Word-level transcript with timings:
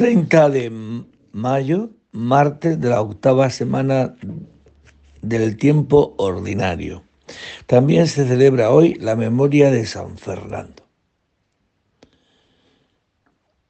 30 0.00 0.48
de 0.48 1.04
mayo, 1.32 1.90
martes 2.10 2.80
de 2.80 2.88
la 2.88 3.02
octava 3.02 3.50
semana 3.50 4.16
del 5.20 5.58
tiempo 5.58 6.14
ordinario. 6.16 7.04
También 7.66 8.06
se 8.06 8.26
celebra 8.26 8.70
hoy 8.70 8.94
la 8.94 9.14
memoria 9.14 9.70
de 9.70 9.84
San 9.84 10.16
Fernando. 10.16 10.88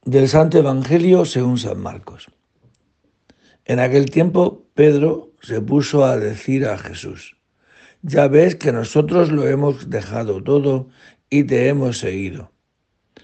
Del 0.05 0.29
Santo 0.29 0.57
Evangelio 0.57 1.25
según 1.25 1.57
San 1.57 1.81
Marcos. 1.81 2.27
En 3.65 3.81
aquel 3.81 4.09
tiempo 4.09 4.63
Pedro 4.73 5.33
se 5.41 5.59
puso 5.59 6.05
a 6.05 6.15
decir 6.15 6.65
a 6.65 6.77
Jesús, 6.77 7.35
ya 8.03 8.29
ves 8.29 8.55
que 8.55 8.71
nosotros 8.71 9.33
lo 9.33 9.49
hemos 9.49 9.89
dejado 9.89 10.41
todo 10.41 10.87
y 11.29 11.43
te 11.43 11.67
hemos 11.67 11.97
seguido. 11.97 12.53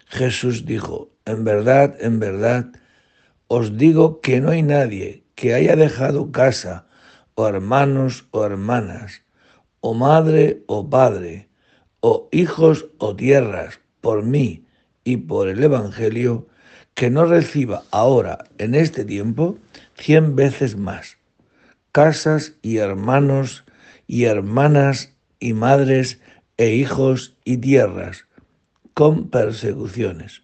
Jesús 0.07 0.65
dijo, 0.65 1.09
en 1.23 1.45
verdad, 1.45 1.95
en 2.01 2.19
verdad, 2.19 2.69
os 3.47 3.77
digo 3.77 4.19
que 4.21 4.41
no 4.41 4.51
hay 4.51 4.63
nadie 4.63 5.23
que 5.35 5.53
haya 5.53 5.75
dejado 5.75 6.31
casa, 6.31 6.87
o 7.35 7.47
hermanos 7.47 8.27
o 8.31 8.43
hermanas, 8.43 9.21
o 9.79 9.93
madre 9.93 10.63
o 10.67 10.89
padre, 10.89 11.47
o 12.01 12.27
hijos 12.31 12.87
o 12.97 13.15
tierras, 13.15 13.79
por 14.01 14.23
mí 14.23 14.65
y 15.03 15.17
por 15.17 15.47
el 15.47 15.63
Evangelio, 15.63 16.47
que 16.93 17.09
no 17.09 17.25
reciba 17.25 17.83
ahora, 17.91 18.45
en 18.57 18.73
este 18.73 19.05
tiempo, 19.05 19.57
cien 19.95 20.35
veces 20.35 20.75
más, 20.75 21.17
casas 21.91 22.53
y 22.61 22.77
hermanos 22.77 23.63
y 24.07 24.23
hermanas 24.23 25.13
y 25.39 25.53
madres 25.53 26.19
e 26.57 26.73
hijos 26.73 27.35
y 27.45 27.57
tierras, 27.57 28.25
con 28.93 29.29
persecuciones. 29.29 30.41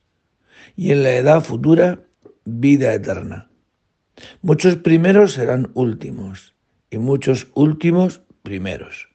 Y 0.75 0.91
en 0.91 1.03
la 1.03 1.15
edad 1.15 1.43
futura, 1.43 1.99
vida 2.45 2.93
eterna. 2.93 3.49
Muchos 4.41 4.75
primeros 4.77 5.33
serán 5.33 5.71
últimos 5.73 6.53
y 6.89 6.97
muchos 6.97 7.47
últimos 7.53 8.21
primeros. 8.43 9.09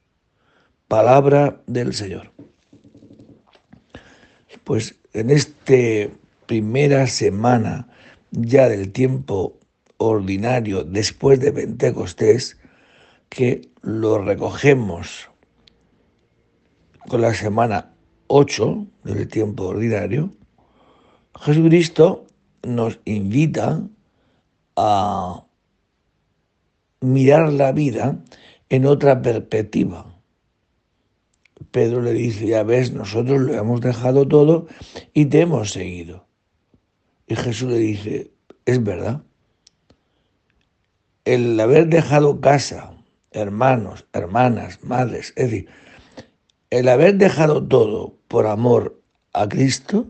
Palabra 0.87 1.61
del 1.67 1.93
Señor. 1.93 2.31
Pues 4.63 4.95
en 5.13 5.29
esta 5.29 6.11
primera 6.45 7.07
semana 7.07 7.87
ya 8.31 8.67
del 8.69 8.91
tiempo 8.91 9.59
ordinario 9.97 10.83
después 10.83 11.39
de 11.39 11.51
Pentecostés, 11.51 12.57
que 13.29 13.69
lo 13.81 14.23
recogemos 14.23 15.29
con 17.07 17.21
la 17.21 17.33
semana 17.33 17.93
8 18.27 18.87
del 19.03 19.27
tiempo 19.27 19.65
ordinario, 19.65 20.33
Jesucristo 21.39 22.25
nos 22.63 22.99
invita 23.05 23.81
a 24.75 25.45
mirar 27.01 27.53
la 27.53 27.71
vida 27.71 28.19
en 28.69 28.85
otra 28.85 29.21
perspectiva. 29.21 30.05
Pedro 31.71 32.01
le 32.01 32.13
dice, 32.13 32.47
ya 32.47 32.63
ves, 32.63 32.93
nosotros 32.93 33.41
lo 33.41 33.53
hemos 33.53 33.81
dejado 33.81 34.27
todo 34.27 34.67
y 35.13 35.25
te 35.25 35.41
hemos 35.41 35.71
seguido. 35.71 36.25
Y 37.27 37.35
Jesús 37.35 37.69
le 37.69 37.77
dice, 37.77 38.31
es 38.65 38.83
verdad. 38.83 39.21
El 41.25 41.59
haber 41.59 41.87
dejado 41.87 42.41
casa, 42.41 42.93
hermanos, 43.31 44.07
hermanas, 44.13 44.83
madres, 44.83 45.33
es 45.35 45.51
decir, 45.51 45.69
el 46.71 46.87
haber 46.87 47.15
dejado 47.15 47.67
todo 47.67 48.17
por 48.27 48.47
amor 48.47 48.99
a 49.33 49.47
Cristo, 49.47 50.07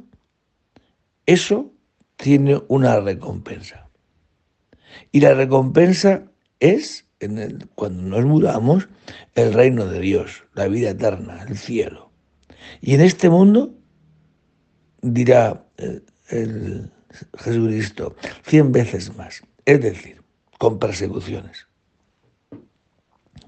eso 1.26 1.72
tiene 2.20 2.62
una 2.68 3.00
recompensa. 3.00 3.90
Y 5.12 5.22
la 5.22 5.34
recompensa 5.34 6.26
es, 6.60 7.06
cuando 7.76 8.04
nos 8.04 8.26
mudamos, 8.26 8.90
el 9.36 9.54
reino 9.54 9.86
de 9.86 10.02
Dios, 10.02 10.44
la 10.54 10.68
vida 10.68 10.90
eterna, 10.90 11.46
el 11.48 11.58
cielo. 11.58 12.12
Y 12.82 12.96
en 12.96 13.02
este 13.02 13.30
mundo, 13.30 13.74
dirá 15.02 15.66
el, 15.78 16.04
el 16.28 16.92
Jesucristo, 17.38 18.16
cien 18.44 18.74
veces 18.74 19.16
más, 19.16 19.42
es 19.64 19.80
decir, 19.80 20.22
con 20.58 20.78
persecuciones. 20.78 21.68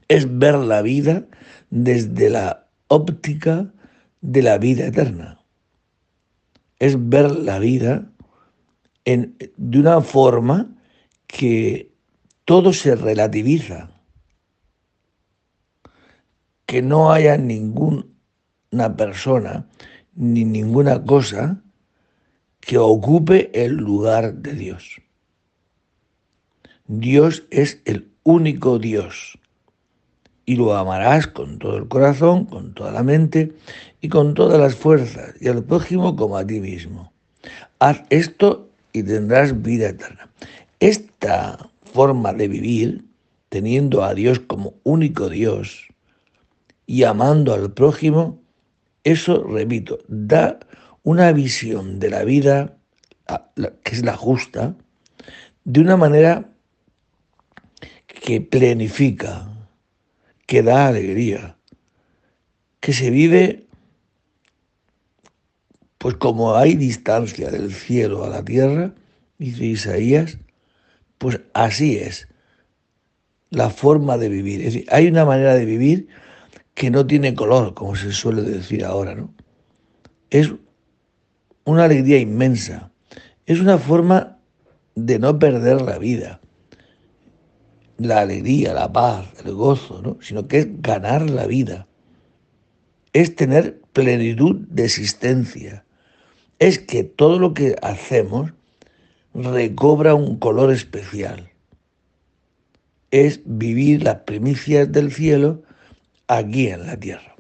Es 0.08 0.38
ver 0.38 0.56
la 0.56 0.82
vida 0.82 1.26
desde 1.70 2.30
la 2.30 2.70
óptica 2.88 3.74
de 4.22 4.42
la 4.42 4.58
vida 4.58 4.86
eterna. 4.86 5.44
Es 6.80 6.96
ver 7.10 7.32
la 7.32 7.60
vida 7.60 8.11
de 9.06 9.80
una 9.80 10.02
forma 10.02 10.76
que 11.28 11.92
todo 12.46 12.74
se 12.74 12.96
relativiza, 12.96 13.90
que 16.66 16.82
no 16.82 17.12
haya 17.12 17.38
ninguna 17.38 18.06
persona 18.98 19.68
ni 20.14 20.46
ninguna 20.46 21.04
cosa 21.04 21.62
que 22.60 22.78
ocupe 22.78 23.50
el 23.54 23.74
lugar 23.74 24.36
de 24.36 24.54
Dios. 24.54 25.02
Dios 26.88 27.44
es 27.50 27.82
el 27.86 28.12
único 28.24 28.78
Dios 28.78 29.38
y 30.46 30.56
lo 30.56 30.76
amarás 30.76 31.28
con 31.28 31.60
todo 31.60 31.78
el 31.78 31.88
corazón, 31.88 32.46
con 32.46 32.74
toda 32.74 32.92
la 32.92 33.04
mente 33.04 33.54
y 34.02 34.10
con 34.10 34.34
todas 34.34 34.60
las 34.60 34.76
fuerzas 34.76 35.36
y 35.40 35.48
al 35.48 35.64
prójimo 35.64 36.16
como 36.16 36.38
a 36.38 36.46
ti 36.46 36.60
mismo. 36.60 37.14
Haz 37.80 38.04
esto 38.10 38.71
y 38.94 39.04
tendrás 39.04 39.62
vida 39.62 39.90
eterna. 39.90 40.30
Esta 40.80 41.70
forma 41.94 42.34
de 42.34 42.48
vivir, 42.48 43.06
teniendo 43.50 44.04
a 44.04 44.14
Dios 44.14 44.40
como 44.40 44.74
único 44.84 45.30
Dios 45.30 45.88
y 46.86 47.04
amando 47.04 47.54
al 47.54 47.74
prójimo, 47.74 48.42
eso, 49.04 49.44
repito, 49.44 50.00
da 50.08 50.60
una 51.04 51.32
visión 51.32 52.00
de 52.00 52.10
la 52.10 52.24
vida, 52.24 52.78
que 53.56 53.96
es 53.96 54.04
la 54.04 54.16
justa, 54.16 54.76
de 55.64 55.80
una 55.80 55.98
manera 55.98 56.50
que 58.08 58.42
plenifica, 58.42 59.48
que 60.46 60.62
da 60.62 60.88
alegría, 60.88 61.58
que 62.80 62.94
se 62.94 63.10
vive 63.10 63.68
pues 66.02 66.16
como 66.16 66.56
hay 66.56 66.74
distancia 66.74 67.52
del 67.52 67.72
cielo 67.72 68.24
a 68.24 68.30
la 68.30 68.44
tierra, 68.44 68.92
dice 69.38 69.66
Isaías, 69.66 70.40
pues 71.20 71.42
así 71.54 71.96
es 71.98 72.28
la 73.52 73.70
forma 73.70 74.18
de 74.18 74.28
vivir. 74.28 74.62
Es 74.62 74.74
decir, 74.74 74.88
hay 74.92 75.06
una 75.06 75.26
manera 75.26 75.54
de 75.54 75.64
vivir 75.64 76.08
que 76.74 76.90
no 76.90 77.06
tiene 77.06 77.36
color, 77.36 77.76
como 77.76 77.96
se 77.96 78.12
suele 78.12 78.42
decir 78.42 78.84
ahora, 78.84 79.14
¿no? 79.14 79.32
Es 80.32 80.52
una 81.66 81.84
alegría 81.84 82.18
inmensa. 82.18 82.92
Es 83.46 83.60
una 83.60 83.78
forma 83.78 84.40
de 84.96 85.20
no 85.20 85.38
perder 85.38 85.84
la 85.84 86.00
vida, 86.00 86.42
la 88.00 88.22
alegría, 88.22 88.74
la 88.74 88.92
paz, 88.92 89.28
el 89.46 89.54
gozo, 89.54 90.02
¿no? 90.02 90.18
sino 90.20 90.48
que 90.48 90.58
es 90.58 90.82
ganar 90.82 91.30
la 91.30 91.46
vida. 91.46 91.88
Es 93.14 93.36
tener 93.36 93.80
plenitud 93.94 94.56
de 94.68 94.86
existencia. 94.86 95.86
Es 96.62 96.78
que 96.78 97.04
todo 97.04 97.40
lo 97.40 97.56
que 97.56 97.76
hacemos 97.82 98.54
recobra 99.34 100.14
un 100.14 100.38
color 100.38 100.72
especial. 100.72 101.50
Es 103.10 103.42
vivir 103.46 104.04
las 104.04 104.18
primicias 104.18 104.92
del 104.92 105.12
cielo 105.12 105.64
aquí 106.28 106.68
en 106.68 106.86
la 106.86 106.98
tierra. 106.98 107.31